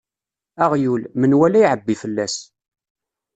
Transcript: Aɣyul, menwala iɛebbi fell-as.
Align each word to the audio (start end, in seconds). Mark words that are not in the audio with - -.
Aɣyul, 0.63 1.03
menwala 1.19 1.57
iɛebbi 1.61 1.95
fell-as. 2.01 2.35